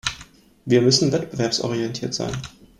Wir 0.65 0.81
müssen 0.81 1.11
wettbewerbsorientiert 1.11 2.15
sein. 2.15 2.35